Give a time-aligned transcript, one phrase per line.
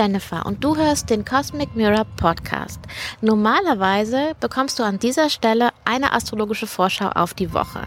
[0.00, 2.80] Jennifer und du hörst den Cosmic Mirror Podcast.
[3.20, 7.86] Normalerweise bekommst du an dieser Stelle eine astrologische Vorschau auf die Woche.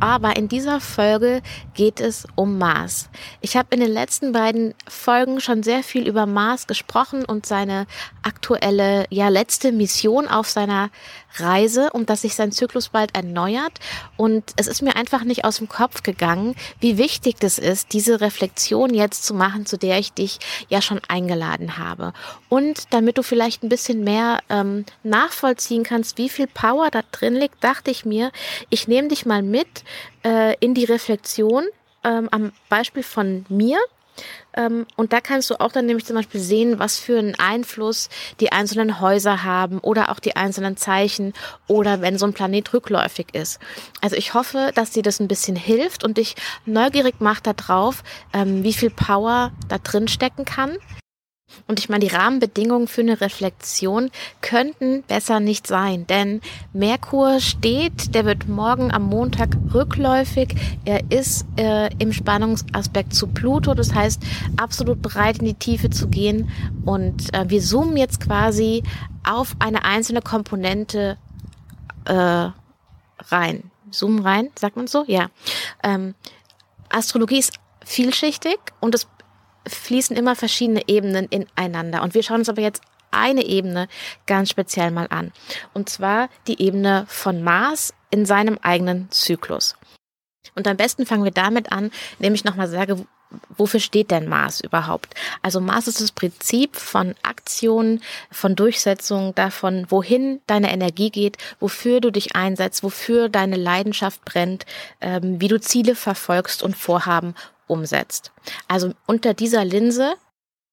[0.00, 1.42] Aber in dieser Folge
[1.74, 3.08] geht es um Mars.
[3.40, 7.86] Ich habe in den letzten beiden Folgen schon sehr viel über Mars gesprochen und seine
[8.22, 10.90] aktuelle, ja, letzte Mission auf seiner
[11.36, 13.72] Reise und dass sich sein Zyklus bald erneuert.
[14.16, 18.20] Und es ist mir einfach nicht aus dem Kopf gegangen, wie wichtig das ist, diese
[18.20, 20.38] Reflexion jetzt zu machen, zu der ich dich
[20.68, 22.12] ja schon eingeladen habe.
[22.48, 27.34] Und damit du vielleicht ein bisschen mehr ähm, nachvollziehen kannst, wie viel Power da drin
[27.34, 28.30] liegt, dachte ich mir,
[28.70, 29.83] ich nehme dich mal mit
[30.24, 31.64] äh, in die Reflexion
[32.04, 33.78] ähm, am Beispiel von mir
[34.56, 38.08] ähm, und da kannst du auch dann nämlich zum Beispiel sehen, was für einen Einfluss
[38.40, 41.32] die einzelnen Häuser haben oder auch die einzelnen Zeichen
[41.66, 43.58] oder wenn so ein Planet rückläufig ist.
[44.00, 48.62] Also ich hoffe, dass dir das ein bisschen hilft und dich neugierig macht darauf, ähm,
[48.62, 50.78] wie viel Power da drin stecken kann.
[51.66, 54.10] Und ich meine, die Rahmenbedingungen für eine Reflexion
[54.40, 56.40] könnten besser nicht sein, denn
[56.72, 60.54] Merkur steht, der wird morgen am Montag rückläufig.
[60.84, 64.22] Er ist äh, im Spannungsaspekt zu Pluto, das heißt
[64.56, 66.50] absolut bereit in die Tiefe zu gehen.
[66.84, 68.82] Und äh, wir zoomen jetzt quasi
[69.24, 71.16] auf eine einzelne Komponente
[72.04, 72.48] äh,
[73.18, 73.70] rein.
[73.90, 75.04] Zoomen rein, sagt man so?
[75.06, 75.28] Ja.
[75.82, 76.14] Ähm,
[76.90, 77.52] Astrologie ist
[77.84, 79.06] vielschichtig und es
[79.66, 82.02] fließen immer verschiedene Ebenen ineinander.
[82.02, 83.88] Und wir schauen uns aber jetzt eine Ebene
[84.26, 85.32] ganz speziell mal an.
[85.72, 89.76] Und zwar die Ebene von Mars in seinem eigenen Zyklus.
[90.54, 93.06] Und am besten fangen wir damit an, indem ich nochmal sage,
[93.56, 95.14] wofür steht denn Mars überhaupt?
[95.42, 98.00] Also Mars ist das Prinzip von Aktion,
[98.30, 104.66] von Durchsetzung, davon, wohin deine Energie geht, wofür du dich einsetzt, wofür deine Leidenschaft brennt,
[105.00, 107.34] ähm, wie du Ziele verfolgst und Vorhaben
[107.66, 108.32] umsetzt.
[108.68, 110.14] Also unter dieser Linse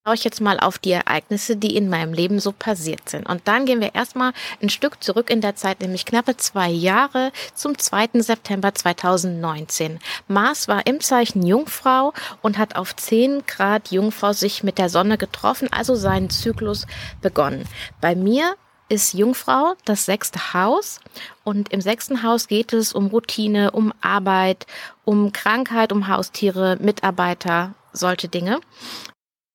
[0.04, 3.30] schaue ich jetzt mal auf die Ereignisse, die in meinem Leben so passiert sind.
[3.30, 7.32] Und dann gehen wir erstmal ein Stück zurück in der Zeit, nämlich knappe zwei Jahre
[7.54, 8.10] zum 2.
[8.22, 10.00] September 2019.
[10.28, 15.20] Mars war im Zeichen Jungfrau und hat auf 10 Grad Jungfrau sich mit der Sonne
[15.20, 16.88] getroffen, also seinen Zyklus
[17.22, 17.68] begonnen.
[18.00, 18.56] Bei mir
[18.92, 21.00] ist Jungfrau das sechste Haus
[21.46, 24.68] und im sechsten Haus geht es um Routine, um Arbeit,
[25.06, 28.60] um Krankheit, um Haustiere, Mitarbeiter, solche Dinge.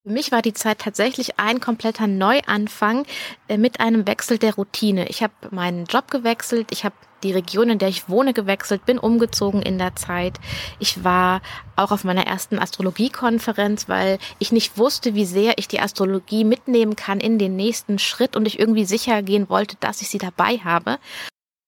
[0.06, 3.06] Für mich war die Zeit tatsächlich ein kompletter Neuanfang
[3.49, 5.09] äh, mit einem Wechsel der Routine.
[5.09, 6.94] Ich habe meinen Job gewechselt, ich habe
[7.25, 10.39] die Region, in der ich wohne, gewechselt, bin umgezogen in der Zeit.
[10.78, 11.43] Ich war
[11.75, 16.94] auch auf meiner ersten Astrologiekonferenz, weil ich nicht wusste, wie sehr ich die Astrologie mitnehmen
[16.94, 20.59] kann in den nächsten Schritt und ich irgendwie sicher gehen wollte, dass ich sie dabei
[20.59, 21.00] habe.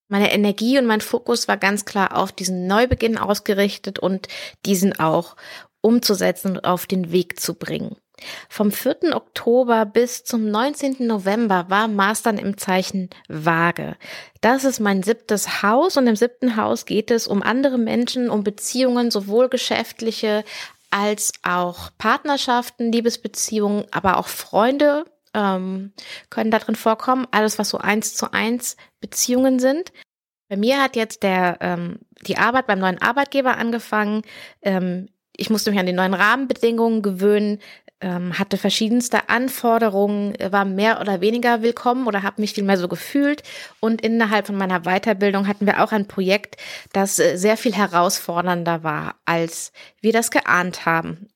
[0.09, 4.28] Meine Energie und mein Fokus war ganz klar auf diesen Neubeginn ausgerichtet und
[4.65, 5.34] diesen auch
[5.81, 7.97] umzusetzen und auf den Weg zu bringen.
[8.49, 9.15] Vom 4.
[9.15, 11.06] Oktober bis zum 19.
[11.06, 13.97] November war Mars dann im Zeichen Waage.
[14.41, 18.45] Das ist mein siebtes Haus und im siebten Haus geht es um andere Menschen, um
[18.45, 20.45] Beziehungen, sowohl geschäftliche
[20.91, 25.05] als auch Partnerschaften, Liebesbeziehungen, aber auch Freunde
[25.35, 25.93] ähm,
[26.31, 27.27] können da drin vorkommen.
[27.31, 29.93] Alles, was so eins zu eins Beziehungen sind.
[30.49, 34.23] Bei mir hat jetzt der ähm, die Arbeit beim neuen Arbeitgeber angefangen.
[34.62, 37.61] Ähm, ich musste mich an die neuen Rahmenbedingungen gewöhnen
[38.00, 43.42] ähm, hatte verschiedenste Anforderungen, war mehr oder weniger willkommen oder habe mich vielmehr so gefühlt.
[43.81, 46.56] Und innerhalb von meiner Weiterbildung hatten wir auch ein Projekt,
[46.92, 51.28] das äh, sehr viel herausfordernder war, als wir das geahnt haben.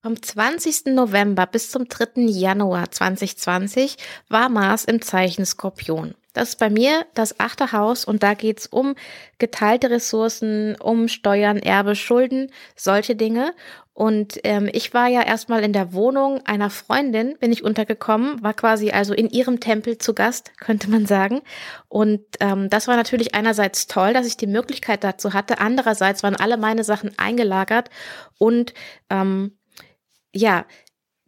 [0.00, 0.86] Vom 20.
[0.94, 2.22] November bis zum 3.
[2.22, 3.96] Januar 2020
[4.28, 6.14] war Mars im Zeichen Skorpion.
[6.34, 8.94] Das ist bei mir das achte Haus und da geht's um
[9.38, 13.54] geteilte Ressourcen, um Steuern, Erbe, Schulden, solche Dinge.
[13.98, 18.54] Und ähm, ich war ja erstmal in der Wohnung einer Freundin, bin ich untergekommen, war
[18.54, 21.40] quasi also in ihrem Tempel zu Gast, könnte man sagen.
[21.88, 25.58] Und ähm, das war natürlich einerseits toll, dass ich die Möglichkeit dazu hatte.
[25.58, 27.90] Andererseits waren alle meine Sachen eingelagert
[28.38, 28.72] und
[29.10, 29.58] ähm,
[30.32, 30.64] ja,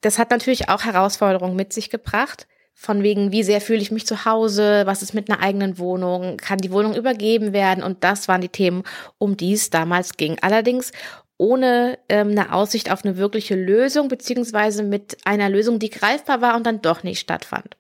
[0.01, 2.47] das hat natürlich auch Herausforderungen mit sich gebracht.
[2.73, 6.37] Von wegen, wie sehr fühle ich mich zu Hause, was ist mit einer eigenen Wohnung,
[6.37, 7.83] kann die Wohnung übergeben werden?
[7.83, 8.85] Und das waren die Themen,
[9.19, 10.39] um die es damals ging.
[10.41, 10.93] Allerdings
[11.41, 16.55] ohne ähm, eine Aussicht auf eine wirkliche Lösung, beziehungsweise mit einer Lösung, die greifbar war
[16.55, 17.79] und dann doch nicht stattfand.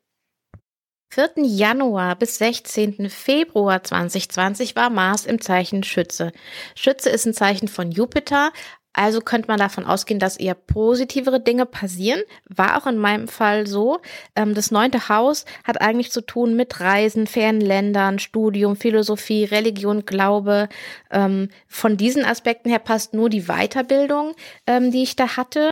[1.12, 1.33] 4.
[1.45, 3.11] Januar bis 16.
[3.11, 6.33] Februar 2020 war Mars im Zeichen Schütze.
[6.75, 8.53] Schütze ist ein Zeichen von Jupiter,
[9.00, 12.20] also könnte man davon ausgehen, dass eher positivere Dinge passieren.
[12.50, 14.00] War auch in meinem Fall so.
[14.37, 20.05] Ähm, das neunte Haus hat eigentlich zu tun mit Reisen, fernen Ländern, Studium, Philosophie, Religion,
[20.05, 20.69] Glaube.
[21.11, 24.35] Ähm, von diesen Aspekten her passt nur die Weiterbildung,
[24.67, 25.70] ähm, die ich da hatte.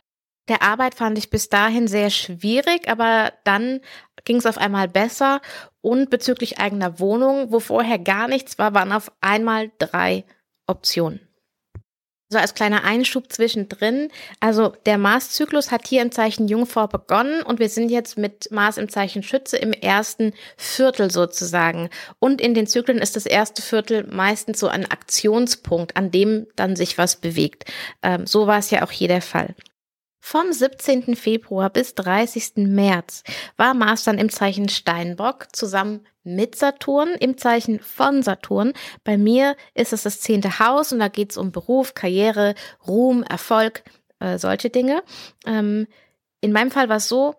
[0.49, 3.81] der Arbeit fand ich bis dahin sehr schwierig, aber dann
[4.25, 5.43] ging es auf einmal besser.
[5.83, 10.25] Und bezüglich eigener Wohnung, wo vorher gar nichts war, waren auf einmal drei
[10.67, 11.28] Optionen.
[12.31, 14.11] So als kleiner Einschub zwischendrin.
[14.39, 18.77] Also der Marszyklus hat hier im Zeichen Jungfrau begonnen und wir sind jetzt mit Mars
[18.77, 21.89] im Zeichen Schütze im ersten Viertel sozusagen.
[22.19, 26.77] Und in den Zyklen ist das erste Viertel meistens so ein Aktionspunkt, an dem dann
[26.77, 27.65] sich was bewegt.
[28.03, 29.55] Ähm, so war es ja auch hier der Fall.
[30.31, 31.17] Vom 17.
[31.17, 32.57] Februar bis 30.
[32.57, 33.23] März
[33.57, 38.75] war Mars dann im Zeichen Steinbock zusammen mit Saturn im Zeichen von Saturn.
[39.05, 42.55] Bei mir ist es das zehnte Haus und da geht es um Beruf, Karriere,
[42.87, 43.85] Ruhm, Erfolg,
[44.21, 45.03] äh, solche Dinge.
[45.47, 45.87] Ähm,
[46.43, 47.35] in meinem Fall war es so,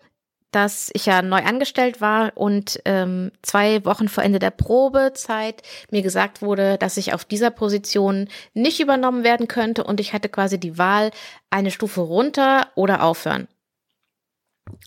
[0.52, 5.62] dass ich ja neu angestellt war und ähm, zwei Wochen vor Ende der Probezeit
[5.92, 10.30] mir gesagt wurde, dass ich auf dieser Position nicht übernommen werden könnte und ich hatte
[10.30, 11.12] quasi die Wahl,
[11.50, 13.48] eine Stufe runter oder aufhören.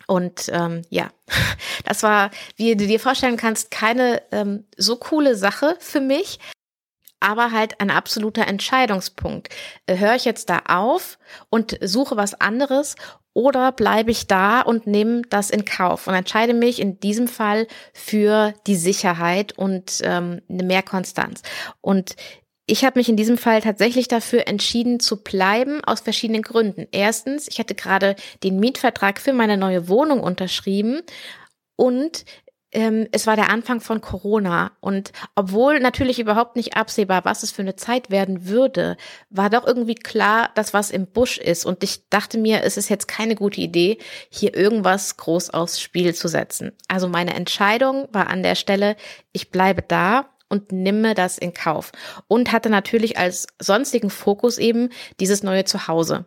[0.06, 1.10] Und ähm, ja,
[1.84, 6.38] das war, wie du dir vorstellen kannst, keine ähm, so coole Sache für mich,
[7.20, 9.48] aber halt ein absoluter Entscheidungspunkt.
[9.86, 11.18] Äh, höre ich jetzt da auf
[11.50, 12.96] und suche was anderes
[13.34, 17.66] oder bleibe ich da und nehme das in Kauf und entscheide mich in diesem Fall
[17.92, 21.42] für die Sicherheit und ähm, eine mehr Konstanz.
[21.80, 22.16] Und
[22.66, 26.86] ich habe mich in diesem Fall tatsächlich dafür entschieden zu bleiben, aus verschiedenen Gründen.
[26.92, 31.00] Erstens, ich hatte gerade den Mietvertrag für meine neue Wohnung unterschrieben
[31.76, 32.24] und
[32.72, 37.52] ähm, es war der Anfang von Corona und obwohl natürlich überhaupt nicht absehbar, was es
[37.52, 38.96] für eine Zeit werden würde,
[39.30, 42.88] war doch irgendwie klar, dass was im Busch ist und ich dachte mir, es ist
[42.88, 43.98] jetzt keine gute Idee,
[44.30, 46.72] hier irgendwas groß aufs Spiel zu setzen.
[46.88, 48.96] Also meine Entscheidung war an der Stelle,
[49.32, 51.92] ich bleibe da und nimme das in Kauf
[52.26, 54.90] und hatte natürlich als sonstigen Fokus eben
[55.20, 56.26] dieses neue Zuhause.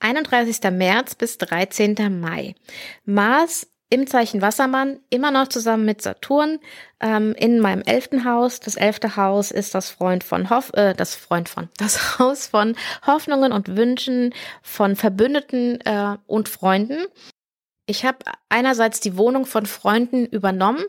[0.00, 0.70] 31.
[0.72, 2.20] März bis 13.
[2.20, 2.56] Mai.
[3.04, 6.60] Mars im Zeichen Wassermann, immer noch zusammen mit Saturn,
[7.00, 8.58] ähm, in meinem elften Haus.
[8.58, 12.74] Das elfte Haus ist das Freund von Hoff, äh, das Freund von, das Haus von
[13.06, 17.04] Hoffnungen und Wünschen von Verbündeten äh, und Freunden.
[17.84, 18.18] Ich habe
[18.48, 20.84] einerseits die Wohnung von Freunden übernommen.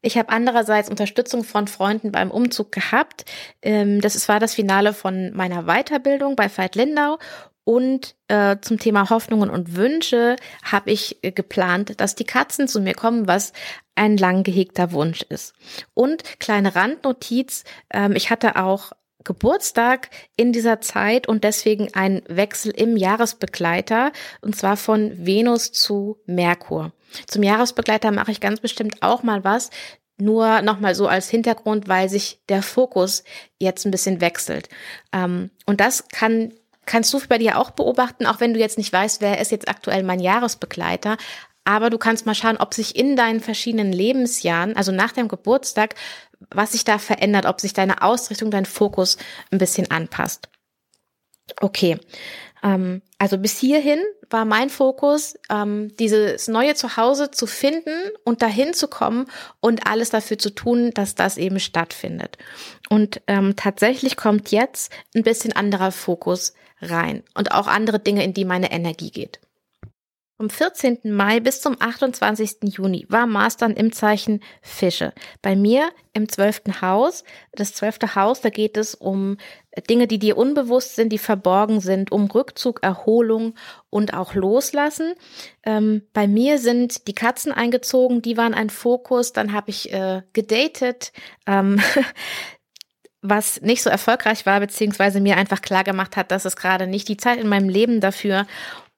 [0.00, 3.24] Ich habe andererseits Unterstützung von Freunden beim Umzug gehabt.
[3.62, 7.18] Ähm, das war das Finale von meiner Weiterbildung bei Veit Lindau
[7.68, 12.80] und äh, zum Thema Hoffnungen und Wünsche habe ich äh, geplant, dass die Katzen zu
[12.80, 13.52] mir kommen, was
[13.94, 15.52] ein lang gehegter Wunsch ist.
[15.92, 18.92] Und kleine Randnotiz, ähm, ich hatte auch
[19.22, 26.16] Geburtstag in dieser Zeit und deswegen ein Wechsel im Jahresbegleiter und zwar von Venus zu
[26.24, 26.92] Merkur.
[27.26, 29.68] Zum Jahresbegleiter mache ich ganz bestimmt auch mal was,
[30.16, 33.24] nur nochmal so als Hintergrund, weil sich der Fokus
[33.58, 34.70] jetzt ein bisschen wechselt.
[35.12, 36.54] Ähm, und das kann
[36.88, 39.68] kannst du bei dir auch beobachten, auch wenn du jetzt nicht weißt, wer ist jetzt
[39.68, 41.16] aktuell mein Jahresbegleiter.
[41.64, 45.94] Aber du kannst mal schauen, ob sich in deinen verschiedenen Lebensjahren, also nach deinem Geburtstag,
[46.50, 49.18] was sich da verändert, ob sich deine Ausrichtung, dein Fokus
[49.50, 50.48] ein bisschen anpasst.
[51.60, 51.98] Okay.
[52.62, 58.74] Ähm, also bis hierhin war mein Fokus, ähm, dieses neue Zuhause zu finden und dahin
[58.74, 59.26] zu kommen
[59.60, 62.38] und alles dafür zu tun, dass das eben stattfindet.
[62.88, 68.34] Und ähm, tatsächlich kommt jetzt ein bisschen anderer Fokus rein und auch andere Dinge, in
[68.34, 69.40] die meine Energie geht.
[70.38, 71.00] Vom 14.
[71.02, 72.58] Mai bis zum 28.
[72.62, 75.12] Juni war Mars dann im Zeichen Fische.
[75.42, 76.80] Bei mir im 12.
[76.80, 77.24] Haus.
[77.50, 78.14] Das 12.
[78.14, 79.36] Haus, da geht es um
[79.90, 83.56] Dinge, die dir unbewusst sind, die verborgen sind, um Rückzug, Erholung
[83.90, 85.14] und auch Loslassen.
[85.64, 89.32] Ähm, bei mir sind die Katzen eingezogen, die waren ein Fokus.
[89.32, 91.12] Dann habe ich äh, gedatet.
[91.48, 91.80] Ähm,
[93.20, 97.08] was nicht so erfolgreich war, beziehungsweise mir einfach klar gemacht hat, dass es gerade nicht
[97.08, 98.46] die Zeit in meinem Leben dafür.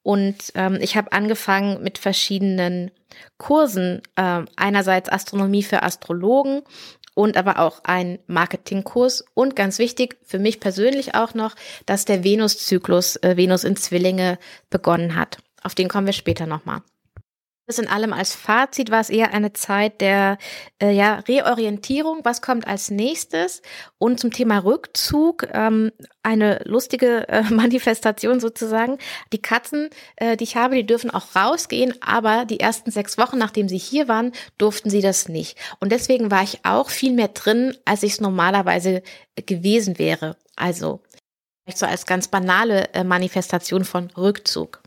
[0.03, 2.91] Und ähm, ich habe angefangen mit verschiedenen
[3.39, 6.63] Kursen, äh, einerseits Astronomie für Astrologen
[7.15, 11.55] und aber auch ein Marketingkurs und ganz wichtig für mich persönlich auch noch,
[11.87, 14.39] dass der Venuszyklus äh, Venus in Zwillinge
[14.71, 15.39] begonnen hat.
[15.63, 16.81] Auf den kommen wir später nochmal.
[17.71, 20.39] Das in allem als Fazit war es eher eine Zeit der
[20.83, 22.25] äh, ja, Reorientierung.
[22.25, 23.63] Was kommt als nächstes?
[23.97, 25.93] Und zum Thema Rückzug ähm,
[26.25, 28.99] eine lustige äh, Manifestation sozusagen.
[29.33, 33.39] Die Katzen, äh, die ich habe, die dürfen auch rausgehen, aber die ersten sechs Wochen,
[33.39, 35.57] nachdem sie hier waren, durften sie das nicht.
[35.79, 39.05] Und deswegen war ich auch viel mehr drin, als ich es normalerweise
[39.47, 40.37] gewesen wäre.
[40.57, 41.03] Also
[41.63, 44.83] vielleicht so als ganz banale äh, Manifestation von Rückzug.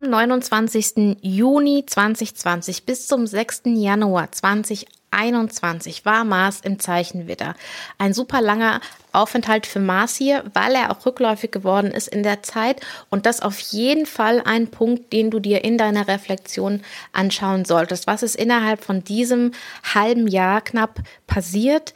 [0.00, 1.18] 29.
[1.20, 3.62] Juni 2020 bis zum 6.
[3.66, 7.54] Januar 2021 2021 war Mars im Zeichen Widder.
[7.98, 8.80] Ein super langer
[9.12, 12.80] Aufenthalt für Mars hier, weil er auch rückläufig geworden ist in der Zeit.
[13.10, 18.06] Und das auf jeden Fall ein Punkt, den du dir in deiner Reflexion anschauen solltest.
[18.06, 19.52] Was ist innerhalb von diesem
[19.94, 21.94] halben Jahr knapp passiert?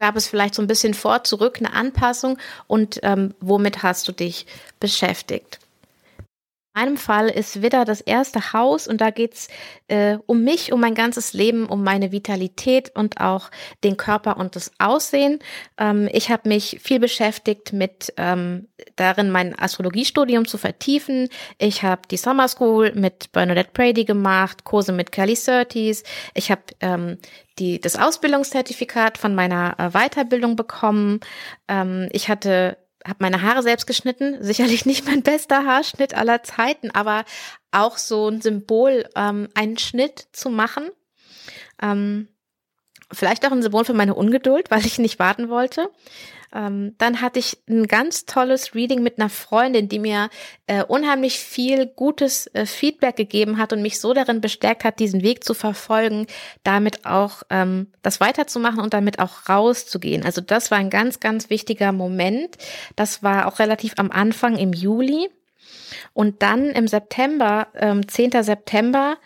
[0.00, 2.36] Gab es vielleicht so ein bisschen vor, zurück, eine Anpassung?
[2.66, 4.46] Und ähm, womit hast du dich
[4.78, 5.60] beschäftigt?
[6.76, 9.48] Meinem Fall ist Widder das erste Haus und da geht's
[9.88, 13.50] äh, um mich, um mein ganzes Leben, um meine Vitalität und auch
[13.82, 15.38] den Körper und das Aussehen.
[15.78, 21.30] Ähm, ich habe mich viel beschäftigt mit ähm, darin, mein Astrologiestudium zu vertiefen.
[21.58, 26.04] Ich habe die Summer School mit Bernadette Brady gemacht, Kurse mit Kelly Surtees.
[26.34, 27.16] Ich habe ähm,
[27.58, 31.20] die, das Ausbildungszertifikat von meiner äh, Weiterbildung bekommen.
[31.68, 34.36] Ähm, ich hatte habe meine Haare selbst geschnitten.
[34.42, 37.24] Sicherlich nicht mein bester Haarschnitt aller Zeiten, aber
[37.70, 40.90] auch so ein Symbol, ähm, einen Schnitt zu machen.
[41.80, 42.28] Ähm,
[43.12, 45.90] vielleicht auch ein Symbol für meine Ungeduld, weil ich nicht warten wollte.
[46.54, 50.30] Ähm, dann hatte ich ein ganz tolles Reading mit einer Freundin, die mir
[50.66, 55.22] äh, unheimlich viel gutes äh, Feedback gegeben hat und mich so darin bestärkt hat, diesen
[55.22, 56.26] Weg zu verfolgen,
[56.64, 60.24] damit auch ähm, das weiterzumachen und damit auch rauszugehen.
[60.24, 62.56] Also das war ein ganz, ganz wichtiger Moment.
[62.94, 65.28] Das war auch relativ am Anfang im Juli.
[66.12, 68.42] Und dann im September, ähm, 10.
[68.42, 69.16] September,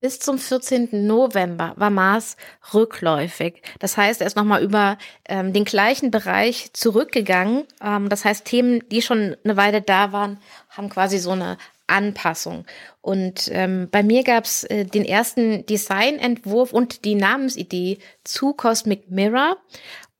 [0.00, 1.06] bis zum 14.
[1.06, 2.36] November war Mars
[2.72, 3.62] rückläufig.
[3.78, 4.96] Das heißt, er ist nochmal über
[5.28, 7.64] ähm, den gleichen Bereich zurückgegangen.
[7.82, 10.38] Ähm, das heißt, Themen, die schon eine Weile da waren,
[10.70, 12.64] haben quasi so eine Anpassung.
[13.00, 19.10] Und ähm, bei mir gab es äh, den ersten Designentwurf und die Namensidee zu Cosmic
[19.10, 19.56] Mirror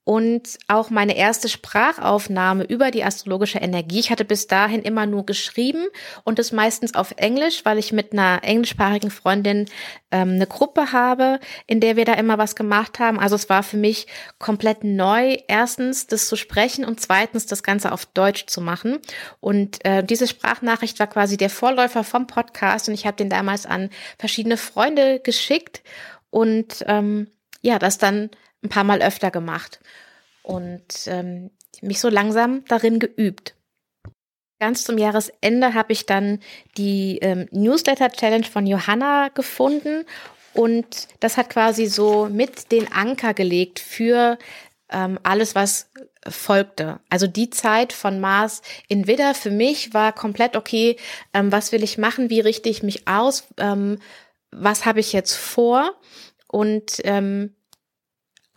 [0.03, 3.99] und auch meine erste Sprachaufnahme über die astrologische Energie.
[3.99, 5.85] Ich hatte bis dahin immer nur geschrieben
[6.23, 9.67] und das meistens auf Englisch, weil ich mit einer englischsprachigen Freundin
[10.09, 13.19] ähm, eine Gruppe habe, in der wir da immer was gemacht haben.
[13.19, 14.07] Also es war für mich
[14.39, 18.97] komplett neu, erstens das zu sprechen und zweitens das Ganze auf Deutsch zu machen.
[19.39, 23.67] Und äh, diese Sprachnachricht war quasi der Vorläufer vom Podcast und ich habe den damals
[23.67, 25.83] an verschiedene Freunde geschickt
[26.31, 27.27] und ähm,
[27.61, 28.31] ja, das dann
[28.63, 29.79] ein paar Mal öfter gemacht
[30.43, 31.51] und ähm,
[31.81, 33.55] mich so langsam darin geübt.
[34.59, 36.39] Ganz zum Jahresende habe ich dann
[36.77, 40.05] die ähm, Newsletter Challenge von Johanna gefunden
[40.53, 44.37] und das hat quasi so mit den Anker gelegt für
[44.91, 45.89] ähm, alles, was
[46.27, 46.99] folgte.
[47.09, 50.97] Also die Zeit von Mars in Widder für mich war komplett okay.
[51.33, 52.29] Ähm, was will ich machen?
[52.29, 53.47] Wie richte ich mich aus?
[53.57, 53.99] Ähm,
[54.51, 55.95] was habe ich jetzt vor?
[56.47, 57.55] Und ähm,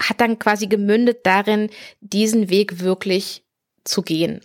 [0.01, 1.71] hat dann quasi gemündet darin,
[2.01, 3.45] diesen Weg wirklich
[3.85, 4.41] zu gehen.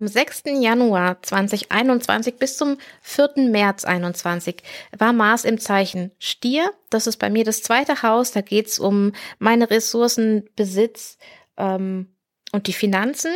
[0.00, 0.44] Am 6.
[0.60, 3.50] Januar 2021 bis zum 4.
[3.50, 4.62] März 2021
[4.96, 6.72] war Mars im Zeichen Stier.
[6.88, 8.32] Das ist bei mir das zweite Haus.
[8.32, 11.18] Da geht es um meine Ressourcen, Besitz
[11.58, 12.16] ähm,
[12.52, 13.32] und die Finanzen.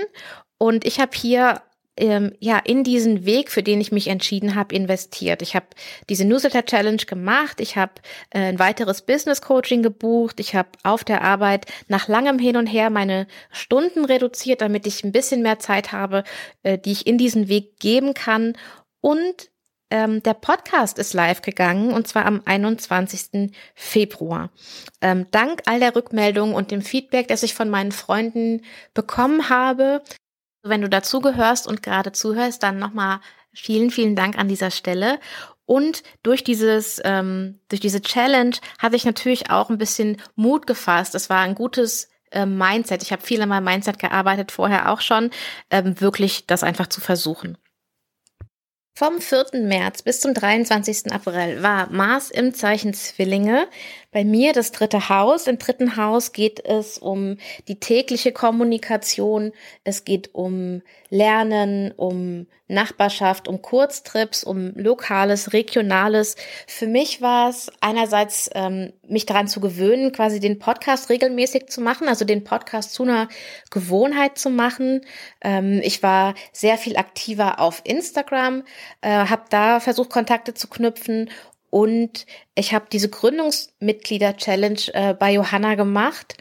[0.56, 1.60] Und ich habe hier
[1.96, 5.42] ähm, ja in diesen Weg, für den ich mich entschieden habe, investiert.
[5.42, 5.66] Ich habe
[6.08, 7.92] diese Newsletter Challenge gemacht, ich habe
[8.30, 12.66] äh, ein weiteres Business Coaching gebucht, ich habe auf der Arbeit nach langem Hin und
[12.66, 16.24] Her meine Stunden reduziert, damit ich ein bisschen mehr Zeit habe,
[16.62, 18.56] äh, die ich in diesen Weg geben kann
[19.00, 19.50] und
[19.90, 23.52] ähm, der Podcast ist live gegangen und zwar am 21.
[23.74, 24.50] Februar.
[25.00, 28.62] Ähm, dank all der Rückmeldungen und dem Feedback, das ich von meinen Freunden
[28.94, 30.02] bekommen habe,
[30.64, 33.20] wenn du dazugehörst und gerade zuhörst, dann nochmal
[33.52, 35.20] vielen, vielen Dank an dieser Stelle.
[35.66, 41.14] Und durch dieses, ähm, durch diese Challenge hatte ich natürlich auch ein bisschen Mut gefasst.
[41.14, 43.02] Es war ein gutes äh, Mindset.
[43.02, 45.30] Ich habe viel an meinem Mindset gearbeitet, vorher auch schon,
[45.70, 47.56] ähm, wirklich das einfach zu versuchen.
[48.96, 49.46] Vom 4.
[49.54, 51.12] März bis zum 23.
[51.12, 53.66] April war Mars im Zeichen Zwillinge.
[54.14, 55.48] Bei mir das dritte Haus.
[55.48, 59.50] Im dritten Haus geht es um die tägliche Kommunikation.
[59.82, 66.36] Es geht um Lernen, um Nachbarschaft, um Kurztrips, um Lokales, Regionales.
[66.68, 71.80] Für mich war es einerseits, ähm, mich daran zu gewöhnen, quasi den Podcast regelmäßig zu
[71.80, 73.28] machen, also den Podcast zu einer
[73.70, 75.00] Gewohnheit zu machen.
[75.42, 78.62] Ähm, ich war sehr viel aktiver auf Instagram,
[79.00, 81.30] äh, habe da versucht, Kontakte zu knüpfen
[81.74, 86.36] und ich habe diese Gründungsmitglieder-Challenge äh, bei Johanna gemacht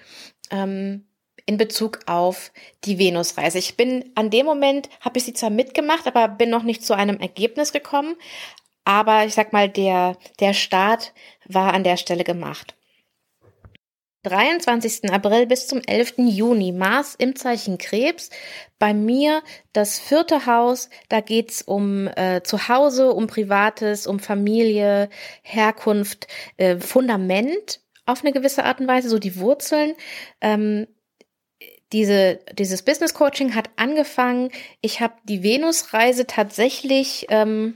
[0.52, 1.08] ähm,
[1.48, 2.52] in Bezug auf
[2.84, 3.58] die Venusreise.
[3.58, 6.94] Ich bin an dem Moment, habe ich sie zwar mitgemacht, aber bin noch nicht zu
[6.94, 8.16] einem Ergebnis gekommen.
[8.86, 11.14] Aber ich sag mal, der, der Start
[11.46, 12.76] war an der Stelle gemacht.
[14.24, 15.12] 23.
[15.12, 16.16] April bis zum 11.
[16.18, 18.30] Juni Mars im Zeichen Krebs.
[18.80, 25.10] Bei mir das vierte Haus, da geht's um äh, Zuhause, um Privates, um Familie,
[25.42, 26.28] Herkunft,
[26.58, 29.94] äh, Fundament auf eine gewisse Art und Weise, so die Wurzeln.
[30.42, 30.88] Ähm,
[31.92, 34.50] diese, dieses Business Coaching hat angefangen.
[34.82, 37.76] Ich habe die Venus-Reise tatsächlich ähm,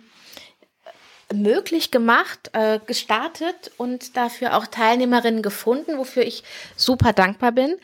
[1.34, 6.44] möglich gemacht, äh, gestartet und dafür auch Teilnehmerinnen gefunden, wofür ich
[6.76, 7.76] super dankbar bin.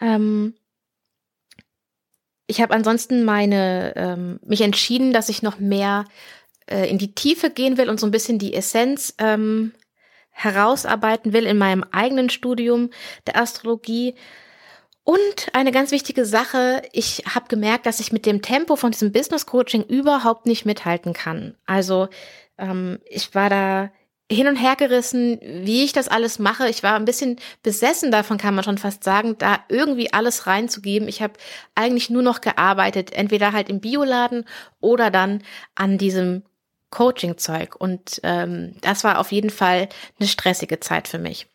[0.00, 0.54] Ähm,
[2.46, 6.04] ich habe ansonsten meine ähm, mich entschieden, dass ich noch mehr
[6.66, 9.72] äh, in die Tiefe gehen will und so ein bisschen die Essenz ähm,
[10.30, 12.90] herausarbeiten will in meinem eigenen Studium
[13.26, 14.14] der Astrologie.
[15.04, 19.12] Und eine ganz wichtige Sache, ich habe gemerkt, dass ich mit dem Tempo von diesem
[19.12, 21.56] Business Coaching überhaupt nicht mithalten kann.
[21.66, 22.08] Also
[22.58, 23.90] ähm, ich war da
[24.30, 26.68] hin und her gerissen, wie ich das alles mache.
[26.68, 31.08] Ich war ein bisschen besessen davon, kann man schon fast sagen, da irgendwie alles reinzugeben.
[31.08, 31.34] Ich habe
[31.74, 34.46] eigentlich nur noch gearbeitet, entweder halt im Bioladen
[34.80, 35.42] oder dann
[35.74, 36.42] an diesem
[36.90, 37.76] Coaching-Zeug.
[37.76, 41.46] Und ähm, das war auf jeden Fall eine stressige Zeit für mich.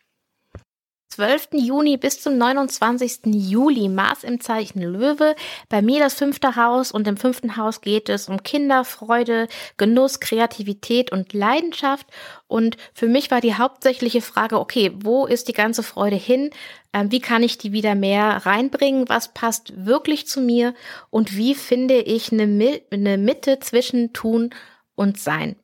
[1.10, 1.48] 12.
[1.54, 3.22] Juni bis zum 29.
[3.26, 5.34] Juli Mars im Zeichen Löwe.
[5.68, 10.20] Bei mir das fünfte Haus und im fünften Haus geht es um Kinder, Freude, Genuss,
[10.20, 12.06] Kreativität und Leidenschaft.
[12.46, 16.50] Und für mich war die hauptsächliche Frage, okay, wo ist die ganze Freude hin?
[16.92, 19.08] Ähm, wie kann ich die wieder mehr reinbringen?
[19.08, 20.74] Was passt wirklich zu mir?
[21.10, 24.54] Und wie finde ich eine, Mitte zwischen Tun
[24.94, 25.56] und Sein?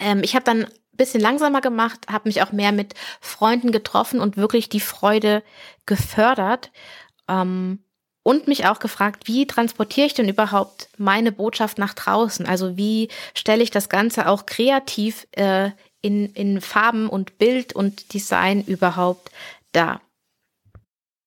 [0.00, 4.36] Ähm, ich habe dann bisschen langsamer gemacht, habe mich auch mehr mit Freunden getroffen und
[4.36, 5.42] wirklich die Freude
[5.86, 6.70] gefördert.
[7.28, 7.80] Ähm,
[8.26, 12.44] und mich auch gefragt, wie transportiere ich denn überhaupt meine Botschaft nach draußen?
[12.44, 15.70] Also wie stelle ich das Ganze auch kreativ äh,
[16.02, 19.30] in, in Farben und Bild und Design überhaupt
[19.70, 20.00] dar?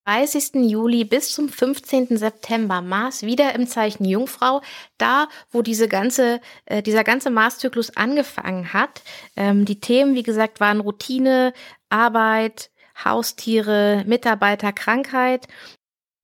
[0.09, 0.67] 30.
[0.67, 2.17] Juli bis zum 15.
[2.17, 4.62] September Mars wieder im Zeichen Jungfrau,
[4.97, 9.03] da wo diese ganze, äh, dieser ganze Marszyklus angefangen hat.
[9.36, 11.53] Ähm, die Themen, wie gesagt, waren Routine,
[11.89, 12.71] Arbeit,
[13.05, 15.47] Haustiere, Mitarbeiter, Krankheit.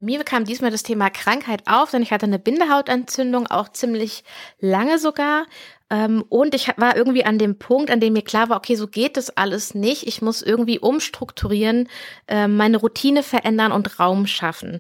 [0.05, 4.23] Mir kam diesmal das Thema Krankheit auf, denn ich hatte eine Bindehautentzündung, auch ziemlich
[4.59, 5.47] lange sogar.
[5.89, 8.87] Ähm, und ich war irgendwie an dem Punkt, an dem mir klar war, okay, so
[8.87, 10.05] geht das alles nicht.
[10.07, 11.89] Ich muss irgendwie umstrukturieren,
[12.27, 14.79] ähm, meine Routine verändern und Raum schaffen.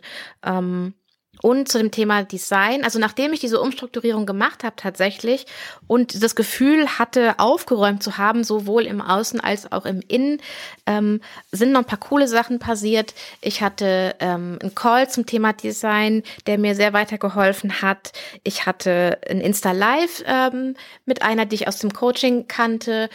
[1.45, 5.45] Und zu dem Thema Design, also nachdem ich diese Umstrukturierung gemacht habe tatsächlich
[5.85, 10.41] und das Gefühl hatte, aufgeräumt zu haben, sowohl im Außen als auch im Innen,
[10.87, 13.13] ähm, sind noch ein paar coole Sachen passiert.
[13.41, 18.13] Ich hatte ähm, einen Call zum Thema Design, der mir sehr weitergeholfen hat.
[18.43, 23.07] Ich hatte ein Insta-Live ähm, mit einer, die ich aus dem Coaching kannte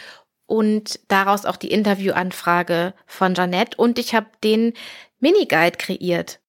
[0.45, 4.73] und daraus auch die Interviewanfrage von Janette und ich habe den
[5.19, 6.40] Miniguide kreiert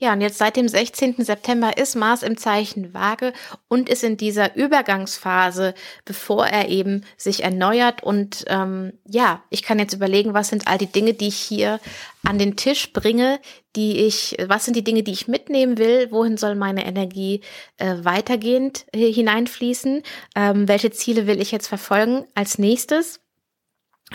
[0.00, 1.16] ja, und jetzt seit dem 16.
[1.18, 3.32] September ist Mars im Zeichen Waage
[3.66, 8.04] und ist in dieser Übergangsphase, bevor er eben sich erneuert.
[8.04, 11.80] Und ähm, ja, ich kann jetzt überlegen, was sind all die Dinge, die ich hier
[12.24, 13.40] an den Tisch bringe,
[13.74, 17.40] die ich, was sind die Dinge, die ich mitnehmen will, wohin soll meine Energie
[17.78, 20.04] äh, weitergehend hineinfließen,
[20.36, 23.18] ähm, welche Ziele will ich jetzt verfolgen als nächstes.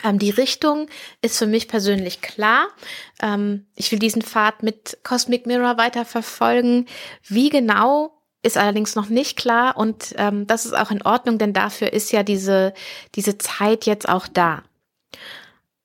[0.04, 0.88] Ähm, die Richtung
[1.22, 2.68] ist für mich persönlich klar.
[3.22, 6.88] Ähm, ich will diesen Pfad mit Cosmic Mirror weiter verfolgen.
[7.28, 11.54] Wie genau ist allerdings noch nicht klar und ähm, das ist auch in Ordnung, denn
[11.54, 12.74] dafür ist ja diese,
[13.16, 14.64] diese Zeit jetzt auch da.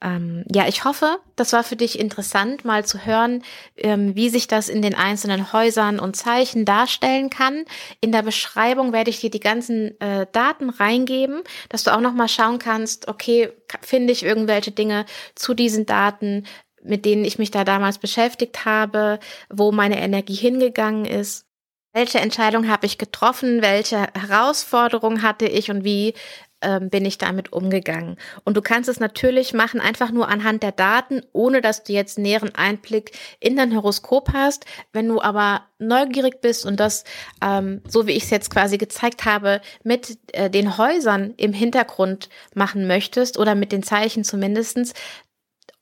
[0.00, 3.42] Ähm, ja, ich hoffe, das war für dich interessant, mal zu hören,
[3.76, 7.64] ähm, wie sich das in den einzelnen Häusern und Zeichen darstellen kann.
[8.00, 12.14] In der Beschreibung werde ich dir die ganzen äh, Daten reingeben, dass du auch noch
[12.14, 13.50] mal schauen kannst, okay,
[13.82, 16.44] finde ich irgendwelche Dinge zu diesen Daten,
[16.82, 19.18] mit denen ich mich da damals beschäftigt habe,
[19.50, 21.44] wo meine Energie hingegangen ist.
[21.92, 23.62] Welche Entscheidung habe ich getroffen?
[23.62, 26.14] Welche Herausforderungen hatte ich und wie
[26.60, 28.16] ähm, bin ich damit umgegangen.
[28.44, 32.18] Und du kannst es natürlich machen, einfach nur anhand der Daten, ohne dass du jetzt
[32.18, 34.64] näheren Einblick in dein Horoskop hast.
[34.92, 37.04] Wenn du aber neugierig bist und das,
[37.42, 42.28] ähm, so wie ich es jetzt quasi gezeigt habe, mit äh, den Häusern im Hintergrund
[42.54, 44.94] machen möchtest oder mit den Zeichen zumindestens,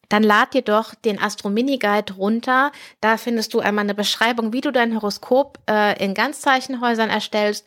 [0.08, 2.70] dann lad dir doch den Astro Mini Guide runter.
[3.00, 7.66] Da findest du einmal eine Beschreibung, wie du dein Horoskop äh, in Ganzzeichenhäusern erstellst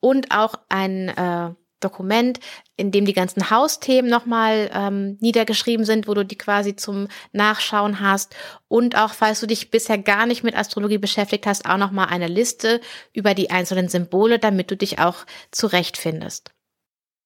[0.00, 2.40] und auch ein äh, Dokument,
[2.76, 8.00] in dem die ganzen Hausthemen nochmal ähm, niedergeschrieben sind, wo du die quasi zum Nachschauen
[8.00, 8.34] hast.
[8.68, 12.28] Und auch, falls du dich bisher gar nicht mit Astrologie beschäftigt hast, auch nochmal eine
[12.28, 12.80] Liste
[13.12, 16.52] über die einzelnen Symbole, damit du dich auch zurechtfindest.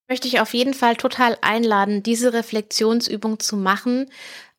[0.08, 4.10] Möchte ich auf jeden Fall total einladen, diese Reflexionsübung zu machen.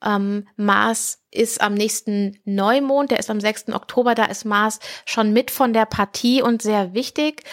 [0.03, 3.69] Ähm, Mars ist am nächsten Neumond, der ist am 6.
[3.69, 7.43] Oktober, da ist Mars schon mit von der Partie und sehr wichtig.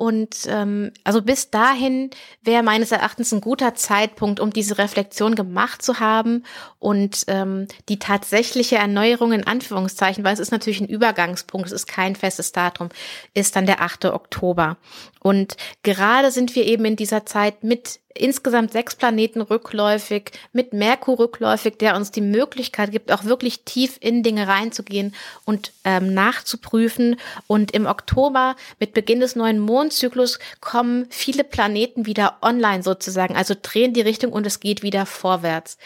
[0.00, 2.08] Und ähm, also bis dahin
[2.40, 6.44] wäre meines Erachtens ein guter Zeitpunkt, um diese Reflexion gemacht zu haben
[6.78, 11.86] und ähm, die tatsächliche Erneuerung in Anführungszeichen, weil es ist natürlich ein Übergangspunkt, es ist
[11.86, 12.88] kein festes Datum,
[13.34, 14.06] ist dann der 8.
[14.06, 14.78] Oktober.
[15.22, 21.18] Und gerade sind wir eben in dieser Zeit mit insgesamt sechs Planeten rückläufig, mit Merkur
[21.18, 27.16] rückläufig, der uns die Möglichkeit gibt, auch wirklich tief in Dinge reinzugehen und ähm, nachzuprüfen.
[27.46, 33.54] Und im Oktober, mit Beginn des neuen Mondzyklus, kommen viele Planeten wieder online sozusagen, also
[33.60, 35.78] drehen die Richtung und es geht wieder vorwärts.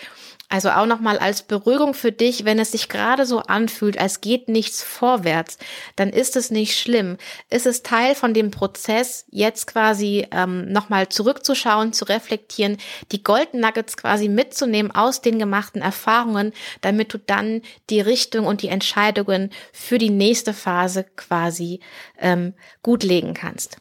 [0.50, 4.48] Also auch nochmal als Beruhigung für dich, wenn es sich gerade so anfühlt, als geht
[4.48, 5.58] nichts vorwärts,
[5.96, 7.16] dann ist es nicht schlimm.
[7.48, 12.78] Es ist Teil von dem Prozess, jetzt quasi ähm, nochmal zurückzuschauen, zu reflektieren,
[13.12, 18.62] die Golden Nuggets quasi mitzunehmen aus den gemachten Erfahrungen, damit du dann die Richtung und
[18.62, 21.80] die Entscheidungen für die nächste Phase quasi
[22.18, 23.78] ähm, gut legen kannst.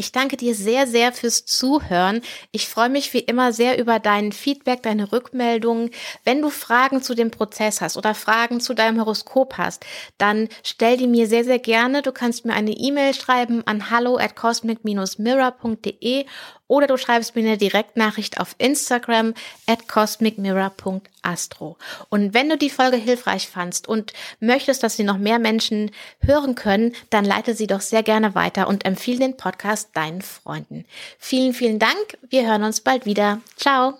[0.00, 2.22] Ich danke dir sehr, sehr fürs Zuhören.
[2.52, 5.90] Ich freue mich wie immer sehr über dein Feedback, deine Rückmeldungen.
[6.22, 9.84] Wenn du Fragen zu dem Prozess hast oder Fragen zu deinem Horoskop hast,
[10.16, 12.02] dann stell die mir sehr, sehr gerne.
[12.02, 16.26] Du kannst mir eine E-Mail schreiben an hallo at cosmic-mirror.de
[16.68, 19.34] oder du schreibst mir eine Direktnachricht auf Instagram
[19.66, 21.78] at cosmicmirror.astro.
[22.10, 26.54] Und wenn du die Folge hilfreich fandst und möchtest, dass sie noch mehr Menschen hören
[26.54, 30.84] können, dann leite sie doch sehr gerne weiter und empfehle den Podcast deinen Freunden.
[31.18, 32.18] Vielen, vielen Dank.
[32.28, 33.40] Wir hören uns bald wieder.
[33.56, 33.98] Ciao.